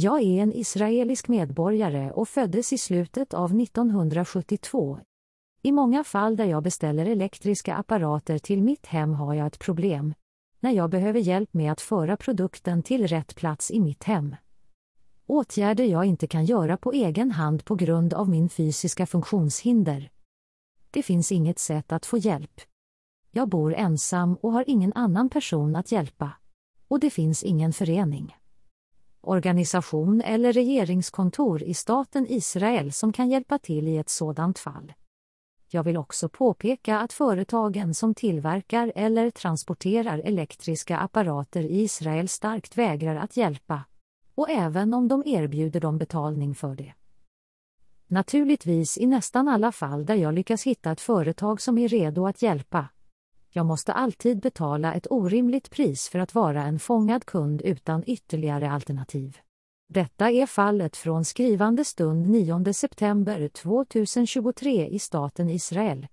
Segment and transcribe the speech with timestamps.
[0.00, 4.98] Jag är en israelisk medborgare och föddes i slutet av 1972.
[5.62, 10.14] I många fall där jag beställer elektriska apparater till mitt hem har jag ett problem.
[10.60, 14.36] När jag behöver hjälp med att föra produkten till rätt plats i mitt hem.
[15.26, 20.10] Åtgärder jag inte kan göra på egen hand på grund av min fysiska funktionshinder.
[20.90, 22.60] Det finns inget sätt att få hjälp.
[23.30, 26.32] Jag bor ensam och har ingen annan person att hjälpa.
[26.88, 28.37] Och det finns ingen förening
[29.20, 34.92] organisation eller regeringskontor i staten Israel som kan hjälpa till i ett sådant fall.
[35.70, 42.78] Jag vill också påpeka att företagen som tillverkar eller transporterar elektriska apparater i Israel starkt
[42.78, 43.84] vägrar att hjälpa,
[44.34, 46.94] och även om de erbjuder dem betalning för det.
[48.06, 52.42] Naturligtvis i nästan alla fall där jag lyckas hitta ett företag som är redo att
[52.42, 52.88] hjälpa.
[53.50, 58.70] Jag måste alltid betala ett orimligt pris för att vara en fångad kund utan ytterligare
[58.70, 59.38] alternativ.
[59.88, 66.06] Detta är fallet från skrivande stund 9 september 2023 i staten Israel.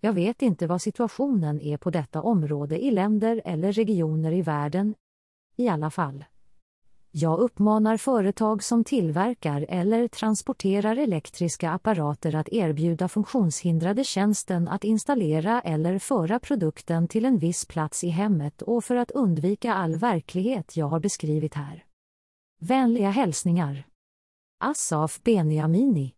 [0.00, 4.94] Jag vet inte vad situationen är på detta område i länder eller regioner i världen.
[5.56, 6.24] I alla fall.
[7.20, 15.60] Jag uppmanar företag som tillverkar eller transporterar elektriska apparater att erbjuda funktionshindrade tjänsten att installera
[15.60, 20.76] eller föra produkten till en viss plats i hemmet och för att undvika all verklighet
[20.76, 21.84] jag har beskrivit här.
[22.60, 23.84] Vänliga hälsningar.
[24.64, 26.14] Asaf Beniamini